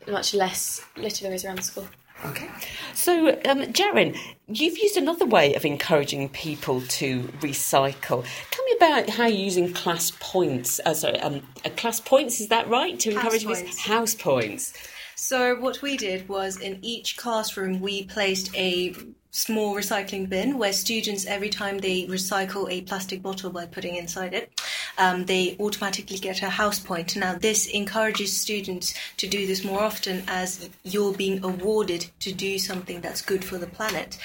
much 0.09 0.33
less 0.33 0.81
litter 0.97 1.25
there 1.25 1.35
is 1.35 1.45
around 1.45 1.59
the 1.59 1.63
school. 1.63 1.89
Okay. 2.25 2.49
So, 2.95 3.29
um, 3.29 3.61
Jaren, 3.73 4.17
you've 4.49 4.79
used 4.79 4.97
another 4.97 5.27
way 5.27 5.55
of 5.55 5.65
encouraging 5.65 6.29
people 6.31 6.81
to 6.81 7.23
recycle. 7.41 8.25
Tell 8.51 8.65
me 8.65 8.73
about 8.77 9.11
how 9.11 9.27
you're 9.27 9.39
using 9.39 9.73
class 9.73 10.13
points. 10.19 10.81
Uh, 10.85 10.95
sorry, 10.95 11.21
um, 11.21 11.43
uh, 11.65 11.71
class 11.77 12.01
points, 12.01 12.41
is 12.41 12.49
that 12.49 12.69
right? 12.69 12.99
To 13.01 13.11
encourage 13.11 13.45
res- 13.45 13.63
points. 13.63 13.81
house 13.81 14.15
points. 14.15 14.73
So, 15.19 15.59
what 15.59 15.81
we 15.81 15.97
did 15.97 16.29
was 16.29 16.61
in 16.61 16.79
each 16.83 17.17
classroom, 17.17 17.81
we 17.81 18.05
placed 18.05 18.55
a 18.55 18.95
small 19.31 19.75
recycling 19.75 20.29
bin 20.29 20.59
where 20.59 20.75
students, 20.75 21.25
every 21.25 21.49
time 21.49 21.79
they 21.79 22.05
recycle 22.05 22.71
a 22.71 22.83
plastic 22.83 23.23
bottle 23.23 23.49
by 23.49 23.65
putting 23.65 23.97
inside 23.97 24.35
it, 24.35 24.53
um, 24.99 25.25
they 25.25 25.57
automatically 25.59 26.19
get 26.19 26.43
a 26.43 26.51
house 26.51 26.79
point. 26.79 27.17
Now, 27.17 27.35
this 27.35 27.67
encourages 27.67 28.39
students 28.39 28.93
to 29.17 29.27
do 29.27 29.47
this 29.47 29.65
more 29.65 29.81
often 29.81 30.23
as 30.29 30.69
you're 30.85 31.15
being 31.15 31.43
awarded 31.43 32.11
to 32.21 32.33
do 32.35 32.59
something 32.59 33.01
that's 33.01 33.23
good 33.23 33.43
for 33.43 33.57
the 33.57 33.67
planet. 33.67 34.19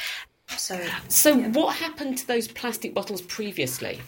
So, 0.57 0.77
So, 1.07 1.37
what 1.37 1.77
happened 1.77 2.17
to 2.17 2.27
those 2.27 2.49
plastic 2.49 2.93
bottles 2.93 3.21
previously? 3.21 4.01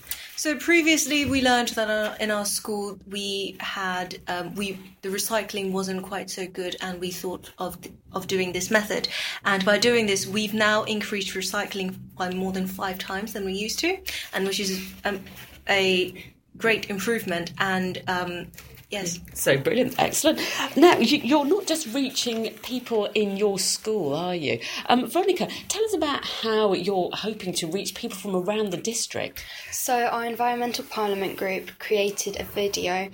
So 0.43 0.57
previously, 0.57 1.23
we 1.23 1.41
learned 1.41 1.69
that 1.69 1.89
uh, 1.89 2.17
in 2.19 2.29
our 2.29 2.43
school 2.43 2.99
we 3.07 3.55
had 3.61 4.19
um, 4.27 4.53
we 4.55 4.77
the 5.01 5.07
recycling 5.07 5.71
wasn't 5.71 6.03
quite 6.03 6.29
so 6.29 6.45
good, 6.47 6.75
and 6.81 6.99
we 6.99 7.11
thought 7.11 7.53
of 7.59 7.77
of 8.11 8.27
doing 8.27 8.51
this 8.51 8.69
method. 8.69 9.07
And 9.45 9.63
by 9.63 9.77
doing 9.77 10.05
this, 10.05 10.27
we've 10.27 10.53
now 10.53 10.83
increased 10.83 11.33
recycling 11.33 11.95
by 12.17 12.29
more 12.31 12.51
than 12.51 12.67
five 12.67 12.97
times 12.97 13.31
than 13.31 13.45
we 13.45 13.53
used 13.53 13.79
to, 13.79 13.97
and 14.33 14.45
which 14.45 14.59
is 14.59 14.85
um, 15.05 15.23
a 15.69 16.13
great 16.57 16.89
improvement. 16.89 17.53
And 17.59 18.03
um, 18.09 18.47
Yes. 18.93 19.19
So 19.33 19.57
brilliant, 19.57 19.95
excellent. 19.97 20.39
Now, 20.77 20.99
you, 20.99 21.17
you're 21.17 21.45
not 21.45 21.65
just 21.65 21.91
reaching 21.95 22.53
people 22.61 23.05
in 23.15 23.37
your 23.37 23.57
school, 23.57 24.13
are 24.13 24.35
you? 24.35 24.59
Um, 24.87 25.07
Veronica, 25.07 25.47
tell 25.67 25.83
us 25.83 25.95
about 25.95 26.23
how 26.23 26.73
you're 26.73 27.09
hoping 27.11 27.53
to 27.53 27.65
reach 27.65 27.95
people 27.95 28.15
from 28.15 28.35
around 28.35 28.69
the 28.69 28.77
district. 28.77 29.43
So, 29.71 30.05
our 30.05 30.25
Environmental 30.25 30.85
Parliament 30.85 31.37
group 31.37 31.71
created 31.79 32.39
a 32.39 32.43
video 32.43 33.09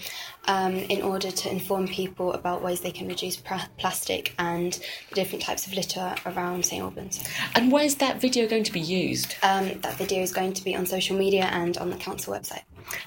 um, 0.49 0.75
in 0.75 1.01
order 1.01 1.31
to 1.31 1.49
inform 1.49 1.87
people 1.87 2.33
about 2.33 2.61
ways 2.61 2.81
they 2.81 2.91
can 2.91 3.07
reduce 3.07 3.37
pra- 3.37 3.69
plastic 3.77 4.33
and 4.37 4.73
the 5.07 5.15
different 5.15 5.43
types 5.43 5.65
of 5.65 5.73
litter 5.73 6.13
around 6.25 6.65
St 6.65 6.81
Albans. 6.81 7.23
And 7.55 7.71
where's 7.71 7.95
that 7.95 8.19
video 8.19 8.47
going 8.47 8.65
to 8.65 8.73
be 8.73 8.81
used? 8.81 9.35
Um, 9.43 9.79
that 9.79 9.95
video 9.95 10.21
is 10.23 10.33
going 10.33 10.51
to 10.53 10.63
be 10.65 10.75
on 10.75 10.85
social 10.85 11.17
media 11.17 11.45
and 11.45 11.77
on 11.77 11.89
the 11.89 11.97
council 11.97 12.33
website. 12.33 12.63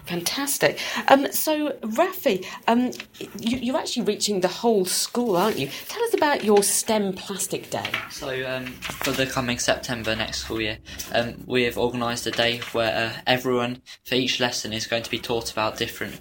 Fantastic. 0.07 0.79
Um, 1.09 1.31
so, 1.33 1.71
Rafi, 1.83 2.45
um, 2.67 2.91
you, 3.39 3.59
you're 3.59 3.77
actually 3.77 4.05
reaching 4.05 4.41
the 4.41 4.49
whole 4.49 4.85
school, 4.85 5.37
aren't 5.37 5.59
you? 5.59 5.69
Tell 5.89 6.03
us 6.05 6.15
about 6.15 6.45
your 6.45 6.63
STEM 6.63 7.15
Plastic 7.15 7.71
Day. 7.71 7.91
So, 8.11 8.29
um, 8.49 8.67
for 8.67 9.13
the 9.13 9.27
coming 9.27 9.59
September 9.59 10.15
next 10.17 10.45
school 10.45 10.61
year, 10.61 10.79
um, 11.13 11.43
we 11.47 11.65
have 11.65 11.79
organised 11.79 12.27
a 12.27 12.31
day 12.31 12.61
where 12.73 12.95
uh, 12.95 13.21
everyone 13.27 13.83
for 14.05 14.15
each 14.15 14.41
lesson 14.41 14.73
is 14.73 14.87
going 14.87 15.03
to 15.03 15.11
be 15.11 15.19
taught 15.19 15.53
about 15.53 15.79
different 15.79 16.19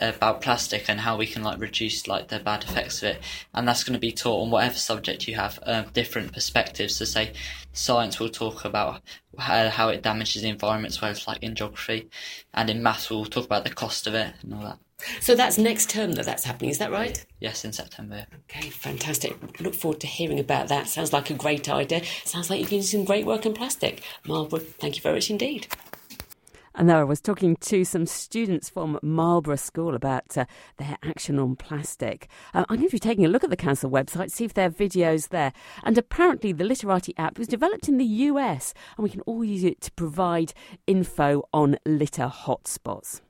about 0.00 0.40
plastic 0.40 0.88
and 0.88 1.00
how 1.00 1.16
we 1.16 1.26
can 1.26 1.42
like 1.42 1.58
reduce 1.60 2.06
like 2.06 2.28
the 2.28 2.38
bad 2.38 2.62
effects 2.64 3.02
of 3.02 3.10
it 3.10 3.20
and 3.54 3.66
that's 3.66 3.84
going 3.84 3.94
to 3.94 4.00
be 4.00 4.12
taught 4.12 4.42
on 4.42 4.50
whatever 4.50 4.74
subject 4.74 5.26
you 5.28 5.34
have 5.34 5.58
uh, 5.64 5.82
different 5.92 6.32
perspectives 6.32 6.96
so 6.96 7.04
say 7.04 7.32
science 7.72 8.18
will 8.18 8.28
talk 8.28 8.64
about 8.64 9.00
how, 9.38 9.68
how 9.68 9.88
it 9.88 10.02
damages 10.02 10.42
the 10.42 10.48
environment 10.48 10.92
as 10.94 11.00
well 11.00 11.10
as 11.10 11.26
like 11.26 11.42
in 11.42 11.54
geography 11.54 12.08
and 12.54 12.70
in 12.70 12.82
maths 12.82 13.10
we'll 13.10 13.24
talk 13.24 13.44
about 13.44 13.64
the 13.64 13.70
cost 13.70 14.06
of 14.06 14.14
it 14.14 14.32
and 14.42 14.54
all 14.54 14.62
that 14.62 14.78
So 15.20 15.34
that's 15.36 15.58
next 15.58 15.90
term 15.90 16.12
that 16.12 16.26
that's 16.26 16.44
happening, 16.44 16.70
is 16.70 16.78
that 16.78 16.90
right? 16.90 17.24
yes 17.40 17.64
in 17.64 17.72
september 17.72 18.26
Okay, 18.50 18.70
fantastic. 18.70 19.36
Look 19.60 19.74
forward 19.74 20.00
to 20.00 20.06
hearing 20.06 20.40
about 20.40 20.68
that. 20.68 20.88
Sounds 20.88 21.12
like 21.12 21.28
a 21.30 21.34
great 21.34 21.68
idea. 21.68 22.02
Sounds 22.24 22.48
like 22.50 22.60
you're 22.60 22.68
doing 22.70 22.82
some 22.82 23.04
great 23.04 23.26
work 23.26 23.44
in 23.46 23.52
plastic. 23.52 24.02
Marlborough, 24.26 24.60
thank 24.60 24.96
you 24.96 25.02
very 25.02 25.16
much 25.16 25.30
indeed. 25.30 25.66
And 26.78 26.88
there 26.88 26.98
I 26.98 27.04
was 27.04 27.20
talking 27.20 27.56
to 27.56 27.84
some 27.84 28.06
students 28.06 28.70
from 28.70 29.00
Marlborough 29.02 29.56
School 29.56 29.96
about 29.96 30.38
uh, 30.38 30.44
their 30.76 30.96
action 31.02 31.36
on 31.36 31.56
plastic. 31.56 32.28
Uh, 32.54 32.66
I'm 32.68 32.76
going 32.76 32.88
to 32.88 32.92
be 32.92 33.00
taking 33.00 33.24
a 33.24 33.28
look 33.28 33.42
at 33.42 33.50
the 33.50 33.56
council 33.56 33.90
website, 33.90 34.30
see 34.30 34.44
if 34.44 34.54
there 34.54 34.68
are 34.68 34.70
videos 34.70 35.30
there. 35.30 35.52
And 35.82 35.98
apparently, 35.98 36.52
the 36.52 36.62
Litterati 36.62 37.14
app 37.18 37.36
was 37.36 37.48
developed 37.48 37.88
in 37.88 37.98
the 37.98 38.04
US, 38.04 38.74
and 38.96 39.02
we 39.02 39.10
can 39.10 39.22
all 39.22 39.42
use 39.42 39.64
it 39.64 39.80
to 39.80 39.92
provide 39.92 40.54
info 40.86 41.48
on 41.52 41.78
litter 41.84 42.28
hotspots. 42.32 43.22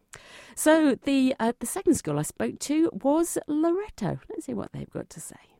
So 0.54 0.98
the 1.04 1.34
uh, 1.40 1.54
the 1.58 1.64
second 1.64 1.94
school 1.94 2.18
I 2.18 2.22
spoke 2.22 2.58
to 2.58 2.90
was 2.92 3.38
Loreto. 3.46 4.20
Let's 4.28 4.44
see 4.44 4.52
what 4.52 4.72
they've 4.72 4.90
got 4.90 5.08
to 5.08 5.20
say. 5.20 5.57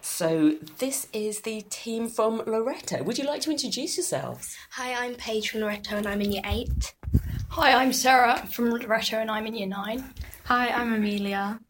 So 0.00 0.54
this 0.78 1.06
is 1.12 1.40
the 1.40 1.62
team 1.70 2.08
from 2.08 2.42
Loreto. 2.46 3.02
Would 3.02 3.18
you 3.18 3.24
like 3.24 3.40
to 3.42 3.50
introduce 3.50 3.96
yourselves? 3.96 4.56
Hi, 4.70 5.04
I'm 5.04 5.14
Paige 5.14 5.50
from 5.50 5.60
Loreto 5.60 5.96
and 5.96 6.06
I'm 6.06 6.20
in 6.20 6.32
year 6.32 6.42
8. 6.44 6.94
Hi, 7.50 7.72
I'm 7.72 7.92
Sarah 7.92 8.46
from 8.50 8.70
Loreto 8.70 9.18
and 9.18 9.30
I'm 9.30 9.46
in 9.46 9.54
year 9.54 9.66
9. 9.66 10.14
Hi, 10.44 10.68
I'm 10.68 10.92
Amelia. 10.92 11.60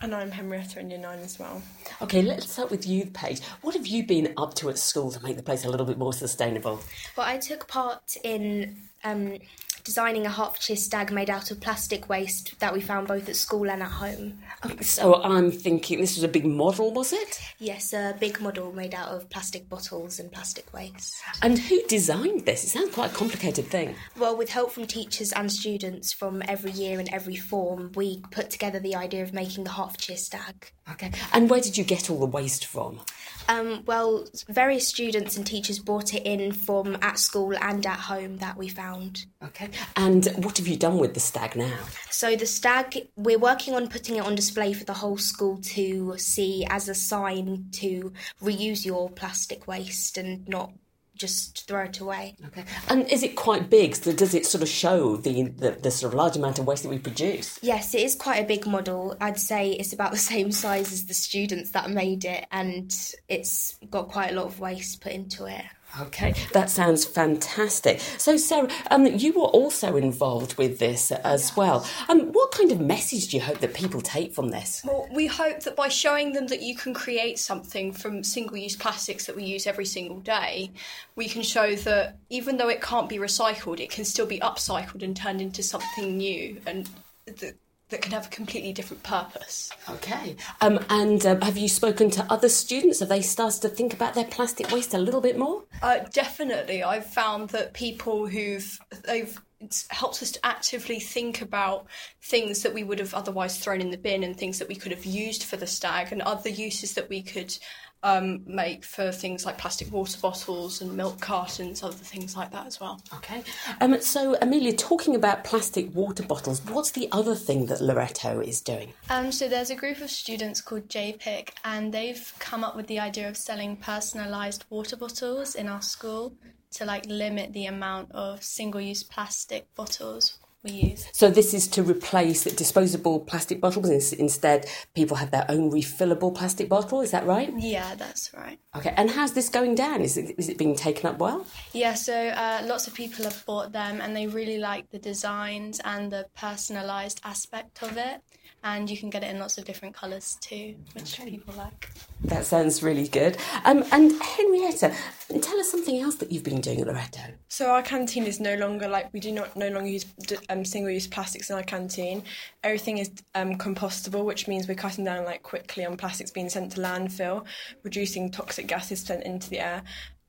And 0.00 0.14
I'm 0.14 0.30
Henrietta 0.30 0.80
in 0.80 0.90
year 0.90 0.98
9 0.98 1.18
as 1.20 1.38
well. 1.38 1.62
Okay, 2.02 2.22
let's 2.22 2.50
start 2.50 2.70
with 2.70 2.86
you, 2.86 3.06
Paige. 3.06 3.40
What 3.60 3.74
have 3.74 3.86
you 3.86 4.04
been 4.04 4.34
up 4.36 4.54
to 4.54 4.68
at 4.68 4.78
school 4.78 5.12
to 5.12 5.22
make 5.22 5.36
the 5.36 5.42
place 5.42 5.64
a 5.64 5.70
little 5.70 5.86
bit 5.86 5.98
more 5.98 6.12
sustainable? 6.12 6.80
Well, 7.16 7.26
I 7.26 7.38
took 7.38 7.68
part 7.68 8.16
in 8.24 8.76
um, 9.04 9.38
designing 9.84 10.26
a 10.26 10.30
Hertfordshire 10.30 10.76
stag 10.76 11.12
made 11.12 11.30
out 11.30 11.50
of 11.50 11.60
plastic 11.60 12.08
waste 12.08 12.58
that 12.60 12.72
we 12.72 12.80
found 12.80 13.08
both 13.08 13.28
at 13.28 13.36
school 13.36 13.70
and 13.70 13.82
at 13.82 13.90
home. 13.90 14.38
Oh, 14.62 14.70
so 14.80 15.22
I'm 15.22 15.50
thinking 15.50 16.00
this 16.00 16.16
was 16.16 16.24
a 16.24 16.28
big 16.28 16.44
model, 16.44 16.92
was 16.92 17.12
it? 17.12 17.40
Yes, 17.58 17.92
a 17.92 18.16
big 18.18 18.40
model 18.40 18.72
made 18.72 18.94
out 18.94 19.08
of 19.08 19.28
plastic 19.30 19.68
bottles 19.68 20.18
and 20.18 20.30
plastic 20.30 20.72
waste. 20.72 21.16
And 21.42 21.58
who 21.58 21.82
designed 21.88 22.46
this? 22.46 22.64
It 22.64 22.68
sounds 22.68 22.94
quite 22.94 23.12
a 23.12 23.14
complicated 23.14 23.66
thing. 23.66 23.94
Well, 24.18 24.36
with 24.36 24.50
help 24.50 24.72
from 24.72 24.86
teachers 24.86 25.32
and 25.32 25.50
students 25.50 26.12
from 26.12 26.42
every 26.46 26.72
year 26.72 26.98
and 26.98 27.12
every 27.12 27.36
form, 27.36 27.92
we 27.94 28.22
put 28.30 28.50
together 28.50 28.78
the 28.78 28.94
idea 28.94 29.22
of 29.22 29.32
making 29.32 29.64
the 29.64 29.70
Hertfordshire 29.70 30.16
stag. 30.16 30.72
Okay. 30.90 31.12
And 31.32 31.48
where 31.48 31.60
did 31.60 31.76
you 31.76 31.84
get 31.84 32.10
all 32.10 32.18
the 32.18 32.26
waste 32.26 32.66
from? 32.66 33.00
Um, 33.48 33.82
well, 33.86 34.26
various 34.48 34.86
students 34.86 35.36
and 35.36 35.46
teachers 35.46 35.78
brought 35.78 36.14
it 36.14 36.24
in 36.24 36.52
from 36.52 36.96
at 37.02 37.18
school 37.18 37.54
and 37.60 37.84
at 37.86 37.98
home 37.98 38.38
that 38.38 38.56
we 38.56 38.68
found. 38.68 39.26
Okay. 39.44 39.68
And 39.96 40.26
what 40.38 40.58
have 40.58 40.68
you 40.68 40.76
done 40.76 40.98
with 40.98 41.14
the 41.14 41.20
stag 41.20 41.56
now? 41.56 41.78
So 42.10 42.36
the 42.36 42.46
stag, 42.46 43.08
we're 43.16 43.38
working 43.38 43.74
on 43.74 43.88
putting 43.88 44.16
it 44.16 44.24
on 44.24 44.34
display 44.34 44.72
for 44.72 44.84
the 44.84 44.94
whole 44.94 45.18
school 45.18 45.58
to 45.58 46.16
see 46.18 46.64
as 46.68 46.88
a 46.88 46.94
sign 46.94 47.66
to 47.72 48.12
reuse 48.42 48.84
your 48.84 49.10
plastic 49.10 49.66
waste 49.66 50.18
and 50.18 50.46
not 50.48 50.72
just 51.14 51.66
throw 51.68 51.84
it 51.84 52.00
away. 52.00 52.36
Okay. 52.46 52.64
And 52.88 53.10
is 53.10 53.22
it 53.22 53.36
quite 53.36 53.70
big? 53.70 53.94
So 53.94 54.12
does 54.12 54.34
it 54.34 54.46
sort 54.46 54.62
of 54.62 54.68
show 54.68 55.16
the, 55.16 55.44
the, 55.44 55.72
the 55.72 55.90
sort 55.90 56.12
of 56.12 56.16
large 56.16 56.36
amount 56.36 56.58
of 56.58 56.66
waste 56.66 56.82
that 56.82 56.88
we 56.88 56.98
produce? 56.98 57.58
Yes, 57.62 57.94
it 57.94 58.02
is 58.02 58.14
quite 58.14 58.38
a 58.38 58.46
big 58.46 58.66
model. 58.66 59.16
I'd 59.20 59.38
say 59.38 59.70
it's 59.72 59.92
about 59.92 60.10
the 60.12 60.18
same 60.18 60.52
size 60.52 60.92
as 60.92 61.06
the 61.06 61.14
students 61.14 61.70
that 61.70 61.90
made 61.90 62.24
it, 62.24 62.46
and 62.50 62.94
it's 63.28 63.78
got 63.90 64.08
quite 64.08 64.32
a 64.32 64.34
lot 64.34 64.46
of 64.46 64.60
waste 64.60 65.00
put 65.00 65.12
into 65.12 65.46
it. 65.46 65.64
Okay, 66.00 66.34
that 66.52 66.70
sounds 66.70 67.04
fantastic. 67.04 68.00
So, 68.16 68.38
Sarah, 68.38 68.68
um, 68.90 69.06
you 69.06 69.34
were 69.34 69.48
also 69.48 69.96
involved 69.96 70.56
with 70.56 70.78
this 70.78 71.12
as 71.12 71.54
well. 71.54 71.86
Um, 72.08 72.32
what 72.32 72.50
kind 72.50 72.72
of 72.72 72.80
message 72.80 73.28
do 73.28 73.36
you 73.36 73.42
hope 73.42 73.58
that 73.58 73.74
people 73.74 74.00
take 74.00 74.32
from 74.32 74.48
this? 74.48 74.82
Well, 74.84 75.06
we 75.12 75.26
hope 75.26 75.60
that 75.60 75.76
by 75.76 75.88
showing 75.88 76.32
them 76.32 76.46
that 76.46 76.62
you 76.62 76.74
can 76.74 76.94
create 76.94 77.38
something 77.38 77.92
from 77.92 78.24
single 78.24 78.56
use 78.56 78.74
plastics 78.74 79.26
that 79.26 79.36
we 79.36 79.44
use 79.44 79.66
every 79.66 79.84
single 79.84 80.20
day, 80.20 80.70
we 81.14 81.28
can 81.28 81.42
show 81.42 81.76
that 81.76 82.16
even 82.30 82.56
though 82.56 82.68
it 82.70 82.80
can't 82.80 83.08
be 83.08 83.18
recycled, 83.18 83.78
it 83.78 83.90
can 83.90 84.04
still 84.06 84.26
be 84.26 84.40
upcycled 84.40 85.02
and 85.02 85.14
turned 85.14 85.42
into 85.42 85.62
something 85.62 86.16
new 86.16 86.58
and 86.66 86.88
that, 87.26 87.54
that 87.92 88.02
can 88.02 88.12
have 88.12 88.26
a 88.26 88.30
completely 88.30 88.72
different 88.72 89.02
purpose. 89.04 89.70
Okay. 89.88 90.36
Um, 90.60 90.80
and 90.90 91.24
um, 91.24 91.40
have 91.40 91.56
you 91.56 91.68
spoken 91.68 92.10
to 92.10 92.26
other 92.28 92.48
students? 92.48 92.98
Have 93.00 93.08
they 93.08 93.22
started 93.22 93.62
to 93.62 93.68
think 93.68 93.94
about 93.94 94.14
their 94.14 94.24
plastic 94.24 94.70
waste 94.72 94.92
a 94.92 94.98
little 94.98 95.20
bit 95.20 95.38
more? 95.38 95.62
Uh, 95.80 96.00
definitely. 96.12 96.82
I've 96.82 97.06
found 97.06 97.50
that 97.50 97.72
people 97.72 98.26
who've 98.26 98.78
they've 99.04 99.40
it 99.62 99.84
helps 99.90 100.22
us 100.22 100.32
to 100.32 100.44
actively 100.44 100.98
think 100.98 101.40
about 101.40 101.86
things 102.20 102.62
that 102.62 102.74
we 102.74 102.82
would 102.82 102.98
have 102.98 103.14
otherwise 103.14 103.58
thrown 103.58 103.80
in 103.80 103.90
the 103.90 103.96
bin 103.96 104.24
and 104.24 104.36
things 104.36 104.58
that 104.58 104.66
we 104.66 104.74
could 104.74 104.90
have 104.90 105.04
used 105.04 105.44
for 105.44 105.56
the 105.56 105.68
stag 105.68 106.10
and 106.10 106.20
other 106.22 106.50
uses 106.50 106.94
that 106.94 107.08
we 107.08 107.22
could 107.22 107.56
um, 108.02 108.42
make 108.46 108.84
for 108.84 109.12
things 109.12 109.46
like 109.46 109.58
plastic 109.58 109.92
water 109.92 110.18
bottles 110.20 110.80
and 110.80 110.96
milk 110.96 111.20
cartons, 111.20 111.82
other 111.82 111.94
things 111.94 112.36
like 112.36 112.50
that 112.50 112.66
as 112.66 112.80
well. 112.80 113.00
Okay. 113.14 113.42
Um, 113.80 114.00
so, 114.00 114.36
Amelia, 114.40 114.72
talking 114.72 115.14
about 115.14 115.44
plastic 115.44 115.94
water 115.94 116.22
bottles, 116.22 116.60
what's 116.66 116.90
the 116.90 117.08
other 117.12 117.34
thing 117.34 117.66
that 117.66 117.80
Loreto 117.80 118.40
is 118.40 118.60
doing? 118.60 118.92
Um, 119.08 119.30
so 119.30 119.48
there's 119.48 119.70
a 119.70 119.76
group 119.76 120.00
of 120.00 120.10
students 120.10 120.60
called 120.60 120.88
JPIC, 120.88 121.50
and 121.64 121.92
they've 121.92 122.32
come 122.38 122.64
up 122.64 122.76
with 122.76 122.86
the 122.86 122.98
idea 122.98 123.28
of 123.28 123.36
selling 123.36 123.76
personalised 123.76 124.62
water 124.70 124.96
bottles 124.96 125.54
in 125.54 125.68
our 125.68 125.82
school 125.82 126.34
to 126.72 126.84
like 126.84 127.04
limit 127.06 127.52
the 127.52 127.66
amount 127.66 128.10
of 128.12 128.42
single-use 128.42 129.02
plastic 129.02 129.72
bottles 129.74 130.38
we 130.62 130.70
use. 130.70 131.06
So 131.12 131.30
this 131.30 131.54
is 131.54 131.66
to 131.68 131.82
replace 131.82 132.44
disposable 132.44 133.20
plastic 133.20 133.60
bottles. 133.60 134.12
Instead, 134.12 134.66
people 134.94 135.16
have 135.16 135.30
their 135.30 135.46
own 135.48 135.70
refillable 135.70 136.34
plastic 136.34 136.68
bottle. 136.68 137.00
Is 137.00 137.10
that 137.10 137.26
right? 137.26 137.52
Yeah, 137.56 137.94
that's 137.96 138.32
right. 138.34 138.58
Okay. 138.76 138.94
And 138.96 139.10
how's 139.10 139.32
this 139.32 139.48
going 139.48 139.74
down? 139.74 140.00
Is 140.00 140.16
it 140.16 140.34
is 140.38 140.48
it 140.48 140.58
being 140.58 140.76
taken 140.76 141.06
up 141.10 141.18
well? 141.18 141.46
Yeah. 141.72 141.94
So 141.94 142.14
uh, 142.14 142.62
lots 142.64 142.86
of 142.86 142.94
people 142.94 143.24
have 143.24 143.44
bought 143.44 143.72
them, 143.72 144.00
and 144.00 144.14
they 144.14 144.26
really 144.26 144.58
like 144.58 144.90
the 144.90 144.98
designs 144.98 145.80
and 145.84 146.10
the 146.12 146.26
personalised 146.38 147.20
aspect 147.24 147.82
of 147.82 147.96
it. 147.96 148.22
And 148.64 148.88
you 148.88 148.96
can 148.96 149.10
get 149.10 149.24
it 149.24 149.30
in 149.30 149.38
lots 149.38 149.58
of 149.58 149.64
different 149.64 149.94
colours 149.94 150.38
too, 150.40 150.74
which 150.94 151.18
okay. 151.18 151.30
people 151.30 151.54
like. 151.56 151.90
That 152.24 152.46
sounds 152.46 152.82
really 152.82 153.08
good. 153.08 153.36
Um, 153.64 153.84
and 153.90 154.12
Henrietta, 154.22 154.94
tell 155.40 155.58
us 155.58 155.70
something 155.70 155.98
else 155.98 156.16
that 156.16 156.30
you've 156.30 156.44
been 156.44 156.60
doing 156.60 156.80
at 156.80 156.86
Loreto. 156.86 157.22
So 157.48 157.70
our 157.70 157.82
canteen 157.82 158.24
is 158.24 158.38
no 158.38 158.54
longer 158.54 158.86
like 158.86 159.12
we 159.12 159.20
do 159.20 159.32
not 159.32 159.56
no 159.56 159.68
longer 159.68 159.88
use 159.88 160.06
um, 160.48 160.64
single-use 160.64 161.08
plastics 161.08 161.50
in 161.50 161.56
our 161.56 161.62
canteen. 161.62 162.22
Everything 162.62 162.98
is 162.98 163.10
um, 163.34 163.58
compostable, 163.58 164.24
which 164.24 164.46
means 164.46 164.68
we're 164.68 164.74
cutting 164.74 165.04
down 165.04 165.24
like 165.24 165.42
quickly 165.42 165.84
on 165.84 165.96
plastics 165.96 166.30
being 166.30 166.48
sent 166.48 166.72
to 166.72 166.80
landfill, 166.80 167.44
reducing 167.82 168.30
toxic 168.30 168.68
gases 168.68 169.00
sent 169.00 169.24
into 169.24 169.50
the 169.50 169.58
air, 169.58 169.82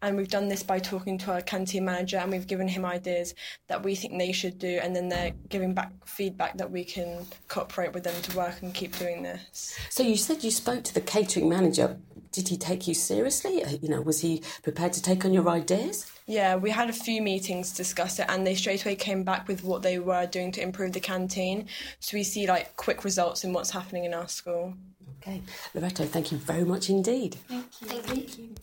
And 0.04 0.18
we've 0.18 0.28
done 0.28 0.50
this 0.50 0.64
by 0.64 0.80
talking 0.80 1.18
to 1.20 1.32
our 1.32 1.42
canteen 1.42 1.86
manager 1.86 2.18
and 2.18 2.30
we've 2.30 2.46
given 2.46 2.68
him 2.68 2.84
ideas 2.84 3.34
that 3.70 3.84
we 3.84 3.96
think 3.96 4.20
they 4.20 4.34
should 4.34 4.60
do, 4.60 4.80
and 4.84 4.94
then 4.94 5.08
they're 5.08 5.32
giving 5.48 5.74
back 5.74 5.92
feedback 6.06 6.58
that 6.58 6.70
we 6.70 6.84
can 6.84 7.26
cooperate 7.48 7.94
with 7.94 8.04
them 8.04 8.22
to 8.24 8.38
work 8.38 8.62
and 8.62 8.74
keep 8.74 8.98
doing 9.00 9.24
this. 9.24 9.80
So 9.90 10.04
you 10.04 10.18
said 10.18 10.44
you 10.44 10.52
spoke 10.52 10.84
to 10.84 10.94
the 10.94 11.00
catering 11.00 11.48
manager. 11.48 11.98
Did 12.34 12.50
he 12.50 12.58
take 12.58 12.86
you 12.86 12.94
seriously? 12.94 13.64
Uh, 13.64 13.78
You 13.82 13.88
know, 13.88 14.02
was 14.02 14.20
he 14.20 14.44
prepared 14.62 14.92
to 14.94 15.02
take 15.02 15.24
on 15.24 15.34
your 15.34 15.48
ideas? 15.48 16.12
Yeah, 16.28 16.58
we 16.58 16.72
had 16.72 16.90
a 16.90 16.94
few 16.94 17.22
meetings 17.22 17.72
to 17.72 17.78
discuss 17.78 18.20
it, 18.20 18.26
and 18.28 18.46
they 18.46 18.56
straight 18.56 18.84
away 18.84 18.96
came 18.96 19.24
back 19.24 19.48
with 19.48 19.64
what 19.64 19.84
they 19.84 20.00
were 20.00 20.26
doing 20.26 20.52
to 20.54 20.62
improve 20.62 20.92
the 20.92 21.00
canteen. 21.00 21.68
So 22.02 22.18
we 22.18 22.24
see 22.24 22.46
like 22.46 22.76
quick 22.76 23.06
results 23.06 23.46
in 23.46 23.54
what's 23.54 23.70
happening 23.70 24.04
in 24.04 24.14
our 24.14 24.28
school. 24.28 24.74
Okay, 25.22 25.42
Loreto, 25.74 26.06
thank 26.06 26.34
you 26.34 26.38
very 26.40 26.66
much 26.66 26.90
indeed. 26.90 27.38
Thank 27.48 28.38
you. 28.38 28.56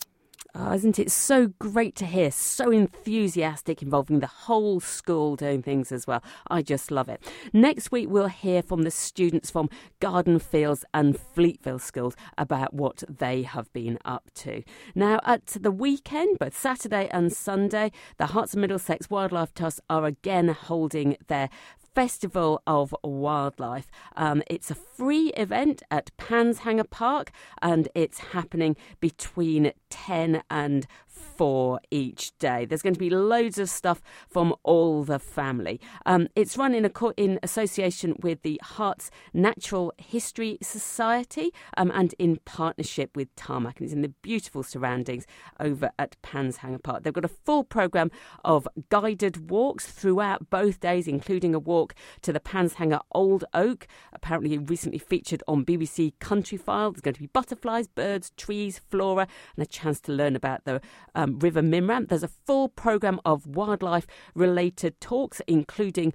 Oh, 0.53 0.73
isn't 0.73 0.99
it 0.99 1.09
so 1.09 1.47
great 1.59 1.95
to 1.95 2.05
hear? 2.05 2.29
So 2.29 2.71
enthusiastic, 2.71 3.81
involving 3.81 4.19
the 4.19 4.27
whole 4.27 4.81
school 4.81 5.37
doing 5.37 5.61
things 5.61 5.93
as 5.93 6.05
well. 6.05 6.21
I 6.49 6.61
just 6.61 6.91
love 6.91 7.07
it. 7.07 7.23
Next 7.53 7.89
week, 7.89 8.09
we'll 8.09 8.27
hear 8.27 8.61
from 8.61 8.81
the 8.81 8.91
students 8.91 9.49
from 9.49 9.69
Garden 10.01 10.39
Fields 10.39 10.83
and 10.93 11.17
Fleetville 11.17 11.79
schools 11.79 12.17
about 12.37 12.73
what 12.73 13.01
they 13.07 13.43
have 13.43 13.71
been 13.71 13.97
up 14.03 14.29
to. 14.35 14.61
Now, 14.93 15.21
at 15.23 15.45
the 15.47 15.71
weekend, 15.71 16.37
both 16.37 16.57
Saturday 16.57 17.07
and 17.11 17.31
Sunday, 17.31 17.93
the 18.17 18.27
Herts 18.27 18.53
of 18.53 18.59
Middlesex 18.59 19.09
Wildlife 19.09 19.53
Trust 19.53 19.79
are 19.89 20.03
again 20.03 20.49
holding 20.49 21.15
their 21.27 21.49
Festival 21.93 22.61
of 22.65 22.95
Wildlife. 23.03 23.91
Um, 24.15 24.43
it's 24.47 24.71
a 24.71 24.75
free 24.75 25.29
event 25.33 25.83
at 25.91 26.11
Panshanger 26.17 26.89
Park 26.89 27.31
and 27.61 27.89
it's 27.93 28.19
happening 28.19 28.75
between 28.99 29.73
10 29.89 30.43
and 30.49 30.87
4 31.21 31.79
each 31.91 32.37
day. 32.37 32.65
There's 32.65 32.81
going 32.81 32.93
to 32.93 32.99
be 32.99 33.09
loads 33.09 33.57
of 33.57 33.69
stuff 33.69 34.01
from 34.29 34.55
all 34.63 35.03
the 35.03 35.19
family. 35.19 35.79
Um, 36.05 36.27
it's 36.35 36.57
run 36.57 36.73
in, 36.73 36.85
a, 36.85 36.91
in 37.17 37.39
association 37.43 38.15
with 38.21 38.41
the 38.41 38.59
Herts 38.63 39.09
Natural 39.33 39.93
History 39.97 40.57
Society 40.61 41.53
um, 41.77 41.91
and 41.93 42.13
in 42.19 42.37
partnership 42.45 43.15
with 43.15 43.33
Tarmac. 43.35 43.79
And 43.79 43.85
it's 43.85 43.93
in 43.93 44.01
the 44.01 44.13
beautiful 44.21 44.63
surroundings 44.63 45.25
over 45.59 45.91
at 45.97 46.21
Panshanger 46.21 46.83
Park. 46.83 47.03
They've 47.03 47.13
got 47.13 47.25
a 47.25 47.29
full 47.29 47.63
programme 47.63 48.11
of 48.43 48.67
guided 48.89 49.49
walks 49.49 49.85
throughout 49.85 50.49
both 50.49 50.79
days, 50.79 51.07
including 51.07 51.53
a 51.53 51.59
walk 51.59 51.93
to 52.21 52.33
the 52.33 52.39
Panshanger 52.39 53.01
Old 53.11 53.45
Oak, 53.53 53.87
apparently 54.13 54.57
recently 54.57 54.99
featured 54.99 55.43
on 55.47 55.65
BBC 55.65 56.13
Countryfile. 56.19 56.93
There's 56.93 57.01
going 57.01 57.13
to 57.15 57.19
be 57.19 57.27
butterflies, 57.27 57.87
birds, 57.87 58.31
trees, 58.37 58.79
flora, 58.89 59.27
and 59.55 59.63
a 59.63 59.65
chance 59.65 59.99
to 60.01 60.11
learn 60.11 60.35
about 60.35 60.65
the 60.65 60.81
um, 61.15 61.39
River 61.39 61.61
Mimram. 61.61 62.07
There's 62.07 62.23
a 62.23 62.27
full 62.27 62.69
programme 62.69 63.19
of 63.25 63.45
wildlife 63.45 64.07
related 64.35 64.99
talks, 65.01 65.41
including 65.47 66.13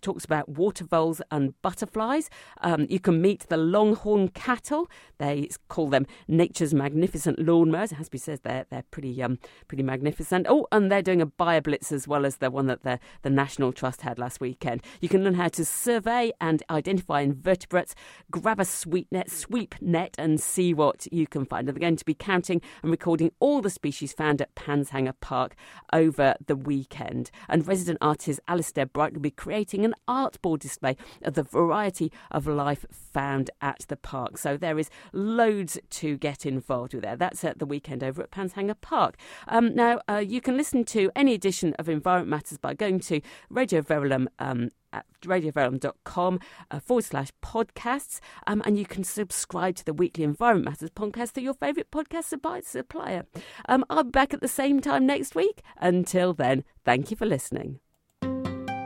talks 0.00 0.24
about 0.24 0.48
water 0.48 0.84
voles 0.84 1.20
and 1.30 1.60
butterflies. 1.62 2.30
Um, 2.62 2.86
you 2.88 3.00
can 3.00 3.20
meet 3.20 3.48
the 3.48 3.56
longhorn 3.56 4.28
cattle. 4.28 4.90
They 5.18 5.48
call 5.68 5.88
them 5.88 6.06
nature's 6.26 6.74
magnificent 6.74 7.38
lawnmowers. 7.38 7.92
It 7.92 7.96
has 7.96 8.06
to 8.06 8.12
be 8.12 8.18
said 8.18 8.40
they're 8.42 8.66
they're 8.70 8.84
pretty 8.90 9.22
um 9.22 9.38
pretty 9.66 9.82
magnificent. 9.82 10.46
Oh, 10.48 10.66
and 10.72 10.90
they're 10.90 11.02
doing 11.02 11.22
a 11.22 11.26
bio 11.26 11.60
blitz 11.60 11.92
as 11.92 12.06
well 12.06 12.24
as 12.26 12.36
the 12.36 12.50
one 12.50 12.66
that 12.66 12.82
the 12.82 12.98
the 13.22 13.30
National 13.30 13.72
Trust 13.72 14.02
had 14.02 14.18
last 14.18 14.40
weekend. 14.40 14.82
You 15.00 15.08
can 15.08 15.24
learn 15.24 15.34
how 15.34 15.48
to 15.48 15.64
survey 15.64 16.32
and 16.40 16.62
identify 16.70 17.20
invertebrates, 17.20 17.94
grab 18.30 18.60
a 18.60 18.64
sweet 18.64 19.08
net, 19.10 19.30
sweep 19.30 19.74
net, 19.80 20.14
and 20.18 20.40
see 20.40 20.74
what 20.74 21.06
you 21.12 21.26
can 21.26 21.44
find. 21.44 21.68
And 21.68 21.76
they're 21.76 21.80
going 21.80 21.96
to 21.96 22.04
be 22.04 22.14
counting 22.14 22.60
and 22.82 22.90
recording 22.90 23.32
all 23.40 23.60
the 23.60 23.70
species 23.70 24.12
found 24.12 24.40
at 24.40 24.54
Panshanger 24.54 25.14
Park 25.20 25.54
over 25.92 26.34
the 26.46 26.56
weekend. 26.56 27.30
And 27.48 27.66
resident 27.66 27.98
artist 28.00 28.40
Alistair 28.48 28.86
Bright 28.86 29.14
will 29.14 29.20
be 29.20 29.30
creating 29.30 29.77
an 29.84 29.94
art 30.06 30.40
board 30.42 30.60
display 30.60 30.96
of 31.22 31.34
the 31.34 31.42
variety 31.42 32.12
of 32.30 32.46
life 32.46 32.86
found 32.90 33.50
at 33.60 33.84
the 33.88 33.96
park. 33.96 34.38
So 34.38 34.56
there 34.56 34.78
is 34.78 34.90
loads 35.12 35.78
to 35.90 36.16
get 36.16 36.46
involved 36.46 36.94
with 36.94 37.02
there. 37.02 37.16
That's 37.16 37.44
at 37.44 37.58
the 37.58 37.66
weekend 37.66 38.02
over 38.02 38.22
at 38.22 38.30
Panshanger 38.30 38.80
Park. 38.80 39.16
Um, 39.46 39.74
now, 39.74 40.00
uh, 40.08 40.16
you 40.16 40.40
can 40.40 40.56
listen 40.56 40.84
to 40.86 41.10
any 41.16 41.34
edition 41.34 41.74
of 41.78 41.88
Environment 41.88 42.30
Matters 42.30 42.58
by 42.58 42.74
going 42.74 43.00
to 43.00 43.20
Radio 43.50 43.82
Verulam. 43.82 44.26
Um, 44.38 44.70
at 44.92 45.06
radioverulam.com 45.22 46.40
uh, 46.70 46.80
forward 46.80 47.04
slash 47.04 47.28
podcasts. 47.42 48.20
Um, 48.46 48.62
and 48.64 48.78
you 48.78 48.86
can 48.86 49.04
subscribe 49.04 49.76
to 49.76 49.84
the 49.84 49.92
weekly 49.92 50.24
Environment 50.24 50.64
Matters 50.64 50.90
podcast 50.90 51.30
through 51.30 51.44
your 51.44 51.54
favourite 51.54 51.90
podcast 51.90 52.24
supplier. 52.64 53.26
Um, 53.68 53.84
I'll 53.90 54.04
be 54.04 54.10
back 54.10 54.32
at 54.32 54.40
the 54.40 54.48
same 54.48 54.80
time 54.80 55.06
next 55.06 55.34
week. 55.34 55.62
Until 55.76 56.32
then, 56.32 56.64
thank 56.84 57.10
you 57.10 57.16
for 57.16 57.26
listening. 57.26 57.80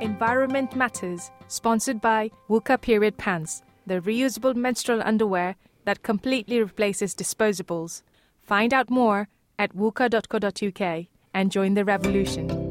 Environment 0.03 0.75
Matters, 0.75 1.31
sponsored 1.47 2.01
by 2.01 2.31
Wuka 2.51 2.81
Period 2.81 3.17
Pants, 3.19 3.63
the 3.87 4.01
reusable 4.01 4.57
menstrual 4.57 5.01
underwear 5.05 5.55
that 5.85 6.03
completely 6.03 6.59
replaces 6.61 7.15
disposables. 7.15 8.03
Find 8.43 8.75
out 8.75 8.91
more 8.91 9.29
at 9.61 9.77
wuka.co.uk 9.77 11.07
and 11.35 11.53
join 11.53 11.75
the 11.75 11.85
revolution. 11.85 12.62